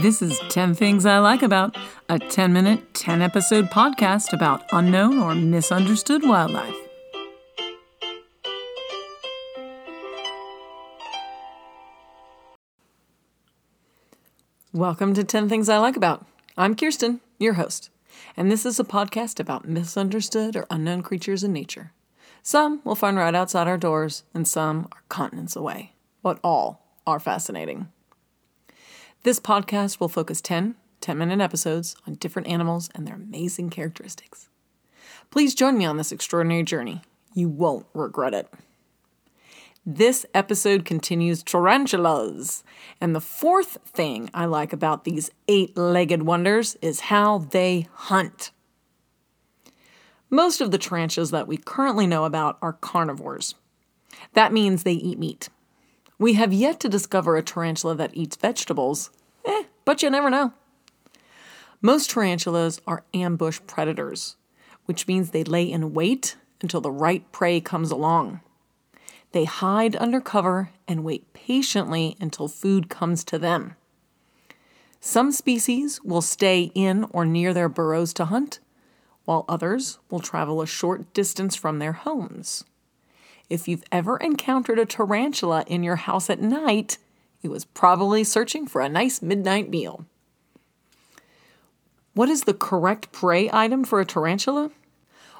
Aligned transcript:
This 0.00 0.22
is 0.22 0.40
10 0.48 0.72
Things 0.72 1.04
I 1.04 1.18
Like 1.18 1.42
About, 1.42 1.76
a 2.08 2.18
10 2.18 2.50
minute, 2.50 2.94
10 2.94 3.20
episode 3.20 3.66
podcast 3.66 4.32
about 4.32 4.64
unknown 4.72 5.18
or 5.18 5.34
misunderstood 5.34 6.22
wildlife. 6.22 6.74
Welcome 14.72 15.12
to 15.12 15.24
10 15.24 15.50
Things 15.50 15.68
I 15.68 15.76
Like 15.76 15.98
About. 15.98 16.24
I'm 16.56 16.74
Kiersten, 16.74 17.20
your 17.38 17.52
host, 17.52 17.90
and 18.34 18.50
this 18.50 18.64
is 18.64 18.80
a 18.80 18.84
podcast 18.84 19.38
about 19.38 19.68
misunderstood 19.68 20.56
or 20.56 20.64
unknown 20.70 21.02
creatures 21.02 21.44
in 21.44 21.52
nature. 21.52 21.92
Some 22.42 22.80
we'll 22.84 22.94
find 22.94 23.18
right 23.18 23.34
outside 23.34 23.68
our 23.68 23.76
doors, 23.76 24.22
and 24.32 24.48
some 24.48 24.88
are 24.92 25.02
continents 25.10 25.54
away, 25.54 25.92
but 26.22 26.40
all 26.42 26.82
are 27.06 27.20
fascinating. 27.20 27.88
This 29.24 29.38
podcast 29.38 30.00
will 30.00 30.08
focus 30.08 30.40
10 30.40 30.74
10 31.00 31.18
minute 31.18 31.40
episodes 31.40 31.94
on 32.06 32.14
different 32.14 32.48
animals 32.48 32.90
and 32.94 33.06
their 33.06 33.14
amazing 33.14 33.70
characteristics. 33.70 34.48
Please 35.30 35.54
join 35.54 35.78
me 35.78 35.84
on 35.84 35.96
this 35.96 36.10
extraordinary 36.12 36.62
journey. 36.64 37.02
You 37.32 37.48
won't 37.48 37.86
regret 37.94 38.34
it. 38.34 38.48
This 39.86 40.26
episode 40.34 40.84
continues 40.84 41.42
tarantulas. 41.42 42.64
And 43.00 43.14
the 43.14 43.20
fourth 43.20 43.78
thing 43.86 44.28
I 44.34 44.44
like 44.44 44.72
about 44.72 45.04
these 45.04 45.30
eight 45.46 45.76
legged 45.76 46.22
wonders 46.22 46.76
is 46.82 47.00
how 47.00 47.38
they 47.38 47.88
hunt. 47.94 48.50
Most 50.30 50.60
of 50.60 50.70
the 50.70 50.78
tarantulas 50.78 51.30
that 51.30 51.48
we 51.48 51.56
currently 51.56 52.06
know 52.08 52.24
about 52.24 52.58
are 52.62 52.72
carnivores. 52.72 53.54
That 54.34 54.52
means 54.52 54.82
they 54.82 54.92
eat 54.92 55.18
meat. 55.18 55.48
We 56.22 56.34
have 56.34 56.52
yet 56.52 56.78
to 56.78 56.88
discover 56.88 57.36
a 57.36 57.42
tarantula 57.42 57.96
that 57.96 58.14
eats 58.14 58.36
vegetables, 58.36 59.10
but 59.84 60.02
you 60.02 60.10
never 60.10 60.30
know. 60.30 60.52
Most 61.80 62.10
tarantulas 62.10 62.80
are 62.86 63.04
ambush 63.12 63.60
predators, 63.66 64.36
which 64.86 65.08
means 65.08 65.30
they 65.30 65.44
lay 65.44 65.64
in 65.64 65.92
wait 65.92 66.36
until 66.60 66.80
the 66.80 66.92
right 66.92 67.30
prey 67.32 67.60
comes 67.60 67.90
along. 67.90 68.40
They 69.32 69.44
hide 69.44 69.96
under 69.96 70.20
cover 70.20 70.70
and 70.86 71.02
wait 71.02 71.32
patiently 71.32 72.16
until 72.20 72.48
food 72.48 72.88
comes 72.88 73.24
to 73.24 73.38
them. 73.38 73.74
Some 75.00 75.32
species 75.32 76.00
will 76.04 76.22
stay 76.22 76.70
in 76.74 77.04
or 77.10 77.24
near 77.24 77.52
their 77.52 77.68
burrows 77.68 78.12
to 78.14 78.26
hunt, 78.26 78.60
while 79.24 79.44
others 79.48 79.98
will 80.10 80.20
travel 80.20 80.62
a 80.62 80.66
short 80.66 81.12
distance 81.12 81.56
from 81.56 81.78
their 81.78 81.92
homes. 81.92 82.64
If 83.50 83.66
you've 83.66 83.84
ever 83.90 84.16
encountered 84.18 84.78
a 84.78 84.86
tarantula 84.86 85.64
in 85.66 85.82
your 85.82 85.96
house 85.96 86.30
at 86.30 86.40
night, 86.40 86.98
it 87.42 87.50
was 87.50 87.64
probably 87.64 88.24
searching 88.24 88.66
for 88.66 88.80
a 88.80 88.88
nice 88.88 89.20
midnight 89.20 89.68
meal. 89.68 90.04
What 92.14 92.28
is 92.28 92.44
the 92.44 92.54
correct 92.54 93.10
prey 93.10 93.50
item 93.52 93.84
for 93.84 94.00
a 94.00 94.04
tarantula? 94.04 94.70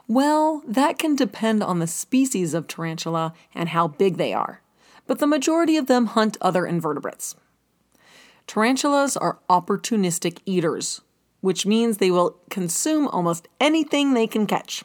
Well, 0.09 0.62
that 0.67 0.98
can 0.98 1.17
depend 1.17 1.62
on 1.62 1.78
the 1.78 1.86
species 1.86 2.55
of 2.55 2.67
tarantula 2.67 3.34
and 3.55 3.69
how 3.69 3.89
big 3.89 4.17
they 4.17 4.33
are, 4.33 4.61
but 5.06 5.19
the 5.19 5.27
majority 5.27 5.77
of 5.77 5.86
them 5.86 6.06
hunt 6.06 6.36
other 6.41 6.67
invertebrates. 6.67 7.36
Tarantulas 8.47 9.16
are 9.16 9.39
opportunistic 9.48 10.39
eaters, 10.44 11.03
which 11.41 11.66
means 11.66 11.98
they 11.98 12.11
will 12.11 12.39
consume 12.50 13.06
almost 13.09 13.48
anything 13.61 14.14
they 14.14 14.27
can 14.27 14.47
catch. 14.47 14.83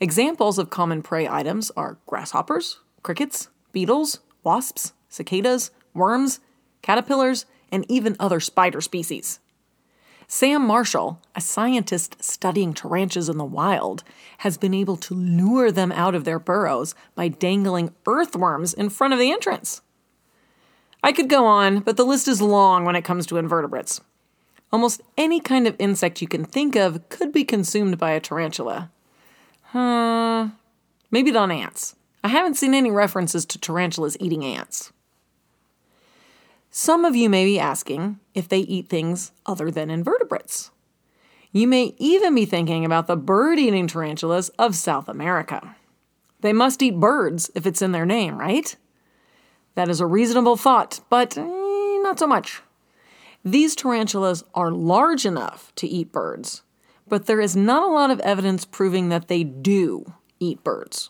Examples 0.00 0.58
of 0.58 0.70
common 0.70 1.02
prey 1.02 1.28
items 1.28 1.70
are 1.76 1.98
grasshoppers, 2.06 2.80
crickets, 3.02 3.48
beetles, 3.72 4.20
wasps, 4.42 4.92
cicadas, 5.08 5.70
worms, 5.94 6.40
caterpillars, 6.82 7.46
and 7.72 7.84
even 7.88 8.16
other 8.20 8.40
spider 8.40 8.80
species. 8.80 9.40
Sam 10.26 10.66
Marshall, 10.66 11.20
a 11.34 11.40
scientist 11.40 12.22
studying 12.22 12.72
tarantulas 12.72 13.28
in 13.28 13.38
the 13.38 13.44
wild, 13.44 14.04
has 14.38 14.56
been 14.56 14.74
able 14.74 14.96
to 14.96 15.14
lure 15.14 15.70
them 15.70 15.92
out 15.92 16.14
of 16.14 16.24
their 16.24 16.38
burrows 16.38 16.94
by 17.14 17.28
dangling 17.28 17.94
earthworms 18.06 18.72
in 18.72 18.90
front 18.90 19.12
of 19.12 19.20
the 19.20 19.30
entrance. 19.30 19.82
I 21.02 21.12
could 21.12 21.28
go 21.28 21.44
on, 21.44 21.80
but 21.80 21.98
the 21.98 22.06
list 22.06 22.26
is 22.28 22.40
long 22.40 22.84
when 22.84 22.96
it 22.96 23.04
comes 23.04 23.26
to 23.26 23.36
invertebrates. 23.36 24.00
Almost 24.72 25.02
any 25.18 25.38
kind 25.38 25.66
of 25.66 25.76
insect 25.78 26.22
you 26.22 26.26
can 26.26 26.44
think 26.44 26.74
of 26.74 27.08
could 27.10 27.30
be 27.30 27.44
consumed 27.44 27.98
by 27.98 28.12
a 28.12 28.20
tarantula. 28.20 28.90
Hmm, 29.64 30.54
maybe 31.10 31.30
not 31.30 31.50
ants. 31.50 31.94
I 32.24 32.28
haven't 32.28 32.54
seen 32.54 32.72
any 32.72 32.90
references 32.90 33.44
to 33.44 33.58
tarantulas 33.58 34.16
eating 34.18 34.44
ants. 34.44 34.93
Some 36.84 37.06
of 37.06 37.16
you 37.16 37.30
may 37.30 37.46
be 37.46 37.58
asking 37.58 38.20
if 38.34 38.46
they 38.46 38.58
eat 38.58 38.90
things 38.90 39.32
other 39.46 39.70
than 39.70 39.88
invertebrates. 39.88 40.70
You 41.50 41.66
may 41.66 41.94
even 41.96 42.34
be 42.34 42.44
thinking 42.44 42.84
about 42.84 43.06
the 43.06 43.16
bird 43.16 43.58
eating 43.58 43.86
tarantulas 43.86 44.50
of 44.58 44.74
South 44.74 45.08
America. 45.08 45.76
They 46.42 46.52
must 46.52 46.82
eat 46.82 47.00
birds 47.00 47.50
if 47.54 47.64
it's 47.64 47.80
in 47.80 47.92
their 47.92 48.04
name, 48.04 48.36
right? 48.36 48.76
That 49.76 49.88
is 49.88 49.98
a 49.98 50.06
reasonable 50.06 50.58
thought, 50.58 51.00
but 51.08 51.38
eh, 51.38 51.42
not 52.02 52.18
so 52.18 52.26
much. 52.26 52.60
These 53.42 53.74
tarantulas 53.74 54.44
are 54.54 54.70
large 54.70 55.24
enough 55.24 55.74
to 55.76 55.86
eat 55.86 56.12
birds, 56.12 56.64
but 57.08 57.24
there 57.24 57.40
is 57.40 57.56
not 57.56 57.88
a 57.88 57.94
lot 57.94 58.10
of 58.10 58.20
evidence 58.20 58.66
proving 58.66 59.08
that 59.08 59.28
they 59.28 59.42
do 59.42 60.12
eat 60.38 60.62
birds. 60.62 61.08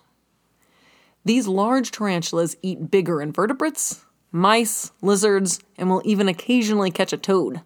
These 1.25 1.49
large 1.49 1.91
tarantulas 1.91 2.57
eat 2.63 2.93
bigger 2.93 3.21
invertebrates, 3.21 4.04
mice, 4.35 4.91
lizards, 5.01 5.61
and 5.79 5.89
will 5.89 6.03
even 6.05 6.29
occasionally 6.29 6.91
catch 6.91 7.13
a 7.13 7.17
toad. 7.17 7.61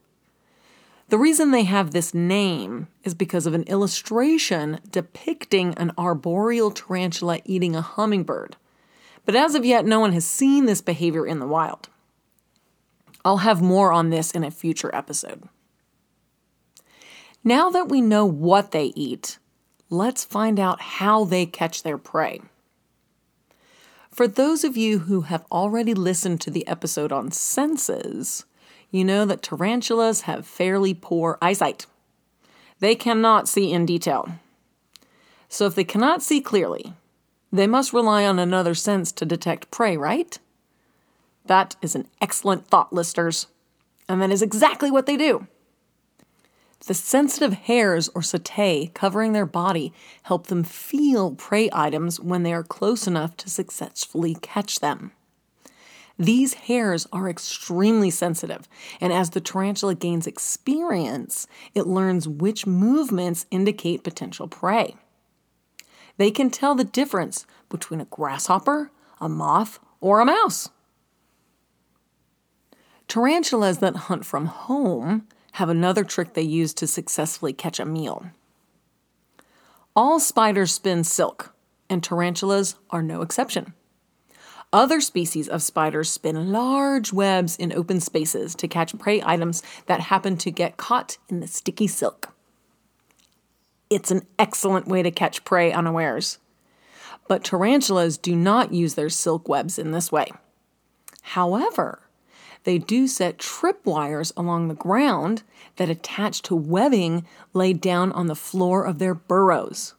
The 1.09 1.19
reason 1.19 1.51
they 1.51 1.65
have 1.65 1.91
this 1.91 2.13
name 2.13 2.89
is 3.03 3.15
because 3.15 3.47
of 3.47 3.55
an 3.55 3.63
illustration 3.63 4.79
depicting 4.91 5.73
an 5.75 5.93
arboreal 5.97 6.71
tarantula 6.71 7.41
eating 7.47 7.75
a 7.75 7.81
hummingbird. 7.81 8.57
But 9.25 9.35
as 9.35 9.55
of 9.55 9.65
yet, 9.65 9.87
no 9.87 10.01
one 10.01 10.13
has 10.13 10.27
seen 10.27 10.67
this 10.67 10.83
behavior 10.83 11.27
in 11.27 11.39
the 11.39 11.47
wild. 11.47 11.89
I'll 13.25 13.39
have 13.39 13.63
more 13.63 13.91
on 13.91 14.11
this 14.11 14.31
in 14.31 14.45
a 14.45 14.51
future 14.51 14.95
episode. 14.95 15.49
Now 17.43 17.71
that 17.71 17.89
we 17.89 18.03
know 18.03 18.27
what 18.27 18.73
they 18.73 18.93
eat, 18.95 19.39
let's 19.89 20.25
find 20.27 20.61
out 20.61 20.81
how 20.81 21.25
they 21.25 21.47
catch 21.47 21.83
their 21.83 21.99
prey. 21.99 22.43
For 24.19 24.27
those 24.27 24.65
of 24.65 24.77
you 24.77 24.99
who 24.99 25.21
have 25.21 25.45
already 25.53 25.95
listened 25.95 26.41
to 26.41 26.51
the 26.51 26.67
episode 26.67 27.13
on 27.13 27.31
senses, 27.31 28.47
you 28.91 29.05
know 29.05 29.25
that 29.25 29.45
tarantulas 29.45 30.23
have 30.23 30.45
fairly 30.45 30.93
poor 30.93 31.39
eyesight. 31.41 31.87
They 32.81 32.97
cannot 32.97 33.49
see 33.49 33.73
in 33.73 33.87
detail. 33.87 34.29
So 35.49 35.67
if 35.67 35.77
they 35.77 35.85
cannot 35.85 36.21
see 36.21 36.41
clearly, 36.41 36.95
they 37.53 37.69
must 37.69 37.93
rely 37.93 38.27
on 38.27 38.41
another 38.41 38.75
sense 38.75 39.13
to 39.13 39.25
detect 39.25 39.71
prey, 39.71 39.97
right? 39.97 40.37
That 41.47 41.77
is 41.81 41.95
an 41.95 42.09
excellent 42.21 42.67
thought, 42.67 42.93
listeners. 42.93 43.47
And 44.09 44.21
that 44.21 44.33
is 44.33 44.43
exactly 44.43 44.91
what 44.91 45.07
they 45.07 45.17
do. 45.17 45.47
The 46.89 46.95
sensitive 46.95 47.53
hairs 47.53 48.09
or 48.15 48.23
setae 48.23 48.95
covering 48.95 49.35
their 49.35 49.45
body 49.45 49.93
help 50.23 50.47
them 50.47 50.65
feel 50.65 51.35
prey 51.35 51.69
items 51.71 52.19
when 52.19 52.45
they 52.45 52.53
are 52.55 52.63
close 52.63 53.07
enough 53.07 53.37
to 53.37 53.51
successfully 53.51 54.39
catch 54.41 54.81
them. 54.81 55.13
These 56.19 56.55
hairs 56.55 57.07
are 57.13 57.29
extremely 57.29 58.09
sensitive, 58.09 58.67
and 59.03 59.13
as 59.13 59.29
the 59.31 59.41
tarantula 59.43 59.97
gains 59.97 60.27
experience, 60.27 61.47
it 61.75 61.87
learns 61.87 62.27
which 62.27 62.67
movements 62.67 63.45
indicate 63.51 64.03
potential 64.03 64.49
prey. 64.49 64.97
They 66.17 66.31
can 66.31 66.49
tell 66.49 66.75
the 66.75 66.85
difference 66.85 67.45
between 67.69 68.01
a 68.01 68.07
grasshopper, 68.07 68.91
a 69.21 69.29
moth, 69.29 69.79
or 70.01 70.21
a 70.21 70.25
mouse. 70.25 70.71
Tarantulas 73.09 73.81
that 73.81 73.95
hunt 73.95 74.25
from 74.25 74.47
home 74.47 75.29
have 75.59 75.69
another 75.69 76.05
trick 76.05 76.35
they 76.35 76.43
use 76.43 76.73
to 76.73 76.87
successfully 76.87 77.53
catch 77.53 77.81
a 77.81 77.85
meal. 77.85 78.27
All 79.97 80.21
spiders 80.21 80.73
spin 80.73 81.03
silk, 81.03 81.53
and 81.91 82.01
tarantulas 82.01 82.77
are 82.91 83.03
no 83.03 83.23
exception. 83.23 83.75
Other 84.73 85.01
species 85.01 85.49
of 85.49 85.61
spiders 85.61 86.13
spin 86.13 86.53
large 86.53 87.13
webs 87.13 87.57
in 87.57 87.73
open 87.73 87.99
spaces 87.99 88.55
to 88.55 88.69
catch 88.69 88.97
prey 89.01 89.21
items 89.25 89.65
that 89.87 90.03
happen 90.03 90.37
to 90.37 90.53
get 90.53 90.77
caught 90.77 91.19
in 91.29 91.41
the 91.41 91.49
sticky 91.49 91.89
silk. 91.89 92.33
It's 93.91 94.13
an 94.13 94.29
excellent 94.39 94.87
way 94.87 95.03
to 95.03 95.11
catch 95.11 95.43
prey 95.43 95.73
unawares. 95.73 96.39
But 97.27 97.43
tarantulas 97.43 98.17
do 98.17 98.37
not 98.37 98.73
use 98.73 98.95
their 98.95 99.11
silk 99.11 99.49
webs 99.49 99.77
in 99.77 99.91
this 99.91 100.13
way. 100.13 100.29
However, 101.23 102.08
they 102.69 102.77
do 102.77 103.07
set 103.09 103.39
tripwires 103.39 104.31
along 104.37 104.69
the 104.69 104.75
ground 104.75 105.43
that 105.77 105.89
attach 105.89 106.43
to 106.43 106.55
webbing 106.55 107.25
laid 107.55 107.81
down 107.81 108.13
on 108.13 108.27
the 108.27 108.35
floor 108.35 108.85
of 108.85 108.99
their 108.99 109.15
burrows. 109.15 109.95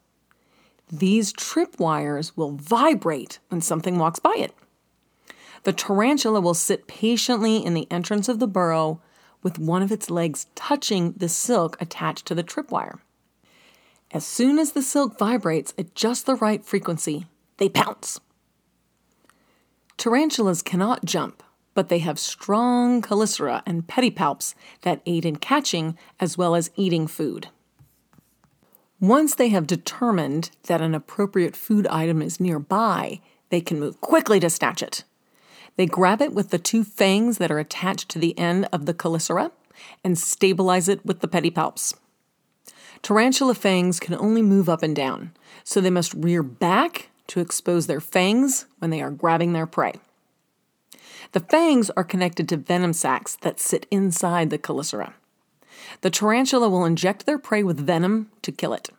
These 0.91 1.33
tripwires 1.33 2.33
will 2.35 2.51
vibrate 2.51 3.39
when 3.47 3.61
something 3.61 3.97
walks 3.97 4.19
by 4.19 4.35
it. 4.37 4.53
The 5.63 5.73
tarantula 5.73 6.41
will 6.41 6.53
sit 6.53 6.85
patiently 6.85 7.57
in 7.57 7.73
the 7.73 7.87
entrance 7.89 8.29
of 8.29 8.37
the 8.37 8.45
burrow, 8.45 9.01
with 9.41 9.57
one 9.57 9.81
of 9.81 9.91
its 9.91 10.11
legs 10.11 10.45
touching 10.53 11.13
the 11.13 11.27
silk 11.27 11.75
attached 11.81 12.27
to 12.27 12.35
the 12.35 12.43
tripwire. 12.43 12.99
As 14.11 14.27
soon 14.27 14.59
as 14.59 14.73
the 14.73 14.83
silk 14.83 15.17
vibrates 15.17 15.73
at 15.75 15.95
just 15.95 16.27
the 16.27 16.35
right 16.35 16.63
frequency, 16.63 17.25
they 17.57 17.67
pounce. 17.67 18.19
Tarantulas 19.97 20.61
cannot 20.61 21.03
jump, 21.03 21.41
but 21.73 21.89
they 21.89 21.99
have 21.99 22.19
strong 22.19 23.01
chelicera 23.01 23.61
and 23.65 23.87
pedipalps 23.87 24.53
that 24.81 25.01
aid 25.05 25.25
in 25.25 25.37
catching 25.37 25.97
as 26.19 26.37
well 26.37 26.55
as 26.55 26.71
eating 26.75 27.07
food. 27.07 27.47
Once 28.99 29.35
they 29.35 29.47
have 29.49 29.65
determined 29.65 30.51
that 30.63 30.81
an 30.81 30.93
appropriate 30.93 31.55
food 31.55 31.87
item 31.87 32.21
is 32.21 32.39
nearby, 32.39 33.21
they 33.49 33.61
can 33.61 33.79
move 33.79 34.01
quickly 34.01 34.39
to 34.39 34.49
snatch 34.49 34.83
it. 34.83 35.03
They 35.77 35.85
grab 35.85 36.21
it 36.21 36.33
with 36.33 36.49
the 36.49 36.59
two 36.59 36.83
fangs 36.83 37.37
that 37.37 37.51
are 37.51 37.59
attached 37.59 38.09
to 38.09 38.19
the 38.19 38.37
end 38.37 38.67
of 38.73 38.85
the 38.85 38.93
chelicera 38.93 39.51
and 40.03 40.17
stabilize 40.17 40.89
it 40.89 41.05
with 41.05 41.21
the 41.21 41.27
pedipalps. 41.27 41.93
Tarantula 43.01 43.55
fangs 43.55 43.99
can 43.99 44.15
only 44.15 44.41
move 44.41 44.67
up 44.67 44.83
and 44.83 44.93
down, 44.93 45.31
so 45.63 45.79
they 45.79 45.89
must 45.89 46.13
rear 46.13 46.43
back 46.43 47.09
to 47.27 47.39
expose 47.39 47.87
their 47.87 48.01
fangs 48.01 48.65
when 48.79 48.91
they 48.91 49.01
are 49.01 49.11
grabbing 49.11 49.53
their 49.53 49.67
prey. 49.67 49.93
The 51.31 51.39
fangs 51.39 51.89
are 51.91 52.03
connected 52.03 52.49
to 52.49 52.57
venom 52.57 52.93
sacs 52.93 53.35
that 53.41 53.59
sit 53.59 53.85
inside 53.91 54.49
the 54.49 54.57
chelicera. 54.57 55.13
The 56.01 56.09
tarantula 56.09 56.69
will 56.69 56.85
inject 56.85 57.25
their 57.25 57.39
prey 57.39 57.63
with 57.63 57.85
venom 57.85 58.31
to 58.41 58.51
kill 58.51 58.73
it. 58.73 58.89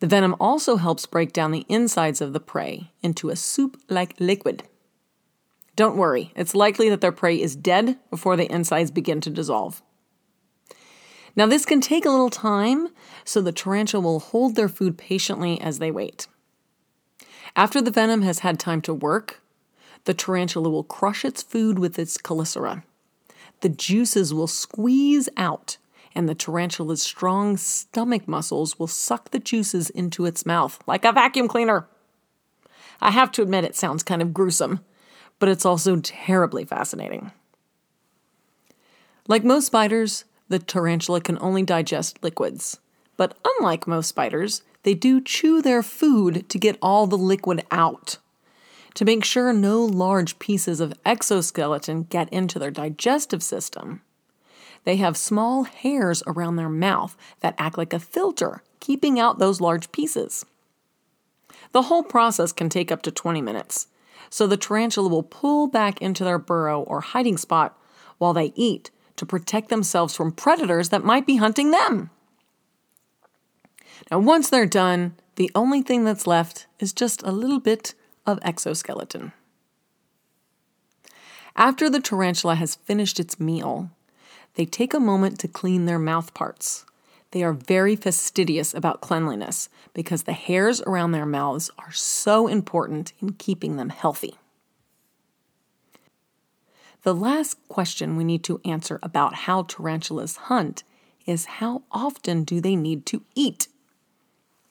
The 0.00 0.06
venom 0.06 0.36
also 0.38 0.76
helps 0.76 1.06
break 1.06 1.32
down 1.32 1.52
the 1.52 1.66
insides 1.68 2.20
of 2.20 2.32
the 2.32 2.40
prey 2.40 2.90
into 3.02 3.30
a 3.30 3.36
soup 3.36 3.80
like 3.88 4.14
liquid. 4.20 4.64
Don't 5.74 5.96
worry, 5.96 6.32
it's 6.34 6.54
likely 6.54 6.88
that 6.90 7.00
their 7.00 7.12
prey 7.12 7.40
is 7.40 7.56
dead 7.56 7.98
before 8.10 8.36
the 8.36 8.50
insides 8.50 8.90
begin 8.90 9.20
to 9.22 9.30
dissolve. 9.30 9.82
Now, 11.34 11.44
this 11.44 11.66
can 11.66 11.82
take 11.82 12.06
a 12.06 12.10
little 12.10 12.30
time, 12.30 12.88
so 13.24 13.42
the 13.42 13.52
tarantula 13.52 14.02
will 14.02 14.20
hold 14.20 14.54
their 14.54 14.70
food 14.70 14.96
patiently 14.96 15.60
as 15.60 15.78
they 15.78 15.90
wait. 15.90 16.26
After 17.54 17.82
the 17.82 17.90
venom 17.90 18.22
has 18.22 18.38
had 18.38 18.58
time 18.58 18.80
to 18.82 18.94
work, 18.94 19.42
the 20.06 20.14
tarantula 20.14 20.70
will 20.70 20.84
crush 20.84 21.24
its 21.24 21.42
food 21.42 21.78
with 21.78 21.98
its 21.98 22.16
chelicera. 22.16 22.82
The 23.60 23.68
juices 23.68 24.32
will 24.32 24.46
squeeze 24.46 25.28
out, 25.36 25.76
and 26.14 26.28
the 26.28 26.34
tarantula's 26.34 27.02
strong 27.02 27.56
stomach 27.56 28.26
muscles 28.26 28.78
will 28.78 28.86
suck 28.86 29.30
the 29.30 29.38
juices 29.38 29.90
into 29.90 30.24
its 30.24 30.46
mouth 30.46 30.78
like 30.86 31.04
a 31.04 31.12
vacuum 31.12 31.48
cleaner. 31.48 31.86
I 33.00 33.10
have 33.10 33.30
to 33.32 33.42
admit, 33.42 33.64
it 33.64 33.76
sounds 33.76 34.02
kind 34.02 34.22
of 34.22 34.32
gruesome, 34.32 34.80
but 35.38 35.48
it's 35.48 35.66
also 35.66 35.96
terribly 36.00 36.64
fascinating. 36.64 37.32
Like 39.28 39.44
most 39.44 39.66
spiders, 39.66 40.24
the 40.48 40.58
tarantula 40.58 41.20
can 41.20 41.36
only 41.40 41.62
digest 41.62 42.22
liquids. 42.22 42.78
But 43.16 43.36
unlike 43.44 43.86
most 43.86 44.08
spiders, 44.08 44.62
they 44.84 44.94
do 44.94 45.20
chew 45.20 45.60
their 45.60 45.82
food 45.82 46.48
to 46.48 46.58
get 46.58 46.78
all 46.80 47.06
the 47.06 47.18
liquid 47.18 47.64
out. 47.70 48.18
To 48.96 49.04
make 49.04 49.26
sure 49.26 49.52
no 49.52 49.84
large 49.84 50.38
pieces 50.38 50.80
of 50.80 50.94
exoskeleton 51.04 52.04
get 52.04 52.32
into 52.32 52.58
their 52.58 52.70
digestive 52.70 53.42
system, 53.42 54.00
they 54.84 54.96
have 54.96 55.18
small 55.18 55.64
hairs 55.64 56.22
around 56.26 56.56
their 56.56 56.70
mouth 56.70 57.14
that 57.40 57.54
act 57.58 57.76
like 57.76 57.92
a 57.92 57.98
filter, 57.98 58.62
keeping 58.80 59.20
out 59.20 59.38
those 59.38 59.60
large 59.60 59.92
pieces. 59.92 60.46
The 61.72 61.82
whole 61.82 62.04
process 62.04 62.52
can 62.52 62.70
take 62.70 62.90
up 62.90 63.02
to 63.02 63.10
20 63.10 63.42
minutes, 63.42 63.88
so 64.30 64.46
the 64.46 64.56
tarantula 64.56 65.10
will 65.10 65.22
pull 65.22 65.66
back 65.66 66.00
into 66.00 66.24
their 66.24 66.38
burrow 66.38 66.80
or 66.80 67.02
hiding 67.02 67.36
spot 67.36 67.78
while 68.16 68.32
they 68.32 68.54
eat 68.54 68.90
to 69.16 69.26
protect 69.26 69.68
themselves 69.68 70.16
from 70.16 70.32
predators 70.32 70.88
that 70.88 71.04
might 71.04 71.26
be 71.26 71.36
hunting 71.36 71.70
them. 71.70 72.08
Now, 74.10 74.20
once 74.20 74.48
they're 74.48 74.64
done, 74.64 75.16
the 75.34 75.50
only 75.54 75.82
thing 75.82 76.04
that's 76.04 76.26
left 76.26 76.66
is 76.78 76.94
just 76.94 77.22
a 77.24 77.30
little 77.30 77.60
bit 77.60 77.92
of 78.26 78.38
exoskeleton. 78.42 79.32
After 81.54 81.88
the 81.88 82.00
tarantula 82.00 82.56
has 82.56 82.74
finished 82.74 83.18
its 83.18 83.40
meal, 83.40 83.90
they 84.54 84.66
take 84.66 84.92
a 84.92 85.00
moment 85.00 85.38
to 85.40 85.48
clean 85.48 85.86
their 85.86 85.98
mouth 85.98 86.34
parts. 86.34 86.84
They 87.30 87.42
are 87.42 87.52
very 87.52 87.96
fastidious 87.96 88.74
about 88.74 89.00
cleanliness 89.00 89.68
because 89.94 90.24
the 90.24 90.32
hairs 90.32 90.80
around 90.82 91.12
their 91.12 91.26
mouths 91.26 91.70
are 91.78 91.92
so 91.92 92.46
important 92.46 93.12
in 93.20 93.32
keeping 93.34 93.76
them 93.76 93.88
healthy. 93.88 94.36
The 97.02 97.14
last 97.14 97.56
question 97.68 98.16
we 98.16 98.24
need 98.24 98.42
to 98.44 98.60
answer 98.64 98.98
about 99.02 99.34
how 99.34 99.62
tarantulas 99.62 100.36
hunt 100.36 100.82
is 101.24 101.44
how 101.44 101.82
often 101.90 102.44
do 102.44 102.60
they 102.60 102.76
need 102.76 103.06
to 103.06 103.22
eat? 103.34 103.68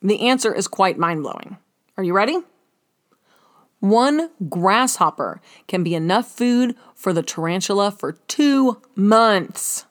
The 0.02 0.28
answer 0.28 0.54
is 0.54 0.68
quite 0.68 0.98
mind 0.98 1.24
blowing. 1.24 1.58
Are 1.98 2.04
you 2.04 2.14
ready? 2.14 2.40
One 3.86 4.32
grasshopper 4.50 5.40
can 5.68 5.84
be 5.84 5.94
enough 5.94 6.28
food 6.28 6.76
for 6.96 7.14
the 7.14 7.22
tarantula 7.22 7.92
for 7.92 8.14
two 8.14 8.82
months. 8.96 9.86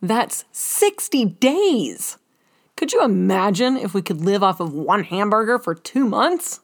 That's 0.00 0.46
60 0.50 1.26
days. 1.26 2.16
Could 2.74 2.94
you 2.94 3.04
imagine 3.04 3.76
if 3.76 3.92
we 3.92 4.00
could 4.00 4.22
live 4.22 4.42
off 4.42 4.60
of 4.60 4.72
one 4.72 5.04
hamburger 5.04 5.58
for 5.58 5.74
two 5.74 6.06
months? 6.06 6.60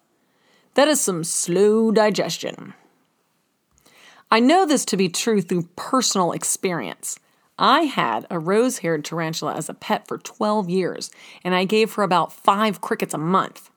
That 0.72 0.88
is 0.88 1.02
some 1.02 1.22
slow 1.22 1.90
digestion. 1.90 2.72
I 4.30 4.40
know 4.40 4.64
this 4.64 4.86
to 4.86 4.96
be 4.96 5.10
true 5.10 5.42
through 5.42 5.68
personal 5.76 6.32
experience. 6.32 7.18
I 7.58 7.82
had 7.82 8.26
a 8.30 8.38
rose 8.38 8.78
haired 8.78 9.04
tarantula 9.04 9.54
as 9.54 9.68
a 9.68 9.74
pet 9.74 10.08
for 10.08 10.16
12 10.16 10.70
years, 10.70 11.10
and 11.44 11.54
I 11.54 11.66
gave 11.66 11.92
her 11.92 12.02
about 12.02 12.32
five 12.32 12.80
crickets 12.80 13.12
a 13.12 13.18
month. 13.18 13.68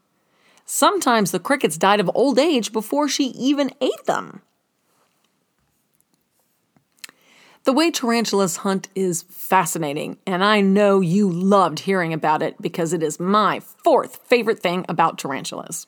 Sometimes 0.69 1.31
the 1.31 1.39
crickets 1.39 1.77
died 1.77 2.01
of 2.01 2.11
old 2.13 2.37
age 2.37 2.73
before 2.73 3.07
she 3.07 3.27
even 3.27 3.71
ate 3.79 4.03
them. 4.05 4.41
The 7.63 7.71
way 7.71 7.89
tarantulas 7.89 8.57
hunt 8.57 8.89
is 8.93 9.23
fascinating, 9.29 10.17
and 10.27 10.43
I 10.43 10.59
know 10.59 10.99
you 10.99 11.31
loved 11.31 11.79
hearing 11.79 12.11
about 12.11 12.41
it 12.41 12.61
because 12.61 12.91
it 12.91 13.01
is 13.01 13.17
my 13.17 13.61
fourth 13.61 14.17
favorite 14.25 14.59
thing 14.59 14.85
about 14.89 15.17
tarantulas. 15.17 15.87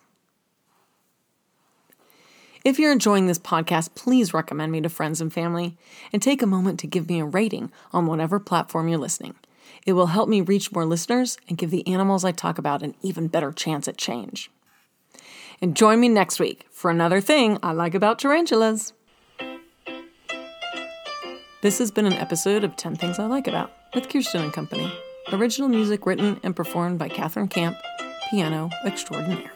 If 2.63 2.79
you're 2.79 2.93
enjoying 2.93 3.27
this 3.27 3.39
podcast, 3.39 3.95
please 3.95 4.33
recommend 4.33 4.71
me 4.71 4.79
to 4.79 4.89
friends 4.89 5.19
and 5.19 5.31
family 5.31 5.75
and 6.13 6.21
take 6.21 6.41
a 6.41 6.47
moment 6.47 6.79
to 6.79 6.87
give 6.87 7.09
me 7.09 7.19
a 7.19 7.25
rating 7.25 7.69
on 7.91 8.05
whatever 8.05 8.39
platform 8.39 8.87
you're 8.87 8.97
listening. 8.97 9.35
It 9.85 9.93
will 9.93 10.07
help 10.07 10.29
me 10.29 10.39
reach 10.39 10.71
more 10.71 10.85
listeners 10.85 11.37
and 11.49 11.57
give 11.57 11.69
the 11.69 11.85
animals 11.85 12.23
I 12.23 12.31
talk 12.31 12.57
about 12.57 12.81
an 12.81 12.95
even 13.01 13.27
better 13.27 13.51
chance 13.51 13.85
at 13.89 13.97
change. 13.97 14.49
And 15.61 15.75
join 15.75 15.99
me 15.99 16.07
next 16.07 16.39
week 16.39 16.65
for 16.71 16.89
another 16.89 17.19
thing 17.19 17.57
I 17.61 17.73
like 17.73 17.93
about 17.93 18.19
tarantulas. 18.19 18.93
This 21.61 21.79
has 21.79 21.91
been 21.91 22.05
an 22.05 22.13
episode 22.13 22.63
of 22.63 22.77
10 22.77 22.95
Things 22.95 23.19
I 23.19 23.25
Like 23.25 23.47
About 23.47 23.71
with 23.93 24.07
Kiersten 24.07 24.41
and 24.41 24.53
Company. 24.53 24.91
Original 25.33 25.67
music 25.67 26.05
written 26.05 26.39
and 26.43 26.55
performed 26.55 26.97
by 26.97 27.09
Catherine 27.09 27.49
Camp, 27.49 27.75
piano 28.29 28.69
extraordinaire. 28.85 29.51